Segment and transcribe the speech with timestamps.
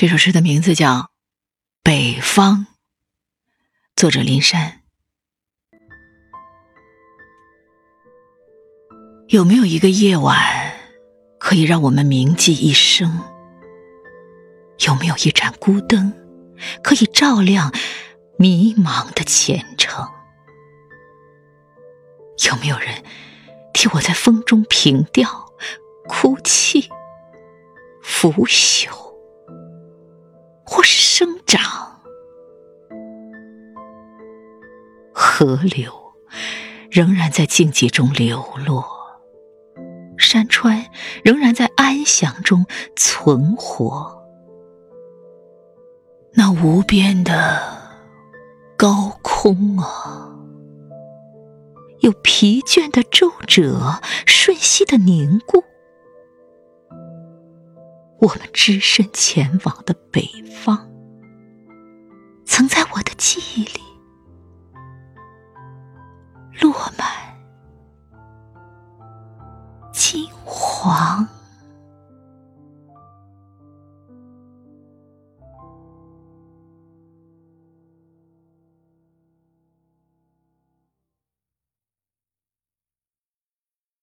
[0.00, 0.94] 这首诗的名字叫
[1.82, 2.60] 《北方》，
[3.94, 4.80] 作者林珊。
[9.28, 10.74] 有没有一个夜晚
[11.38, 13.20] 可以让我们铭记一生？
[14.86, 16.14] 有没有一盏孤灯
[16.82, 17.70] 可以照亮
[18.38, 20.08] 迷茫的前程？
[22.48, 23.04] 有没有人
[23.74, 25.52] 替我在风中凭吊、
[26.08, 26.88] 哭泣、
[28.00, 28.88] 腐朽？
[31.20, 31.60] 生长，
[35.12, 35.92] 河流
[36.90, 38.86] 仍然在静寂中流落，
[40.16, 40.86] 山川
[41.22, 42.64] 仍然在安详中
[42.96, 44.26] 存活。
[46.32, 47.60] 那无边的
[48.78, 50.34] 高空啊，
[51.98, 55.62] 有疲倦的皱褶，瞬息的凝固。
[58.20, 60.89] 我们只身前往的北方，
[63.00, 63.80] 我的记忆里
[66.60, 67.08] 落满
[69.90, 71.26] 金黄。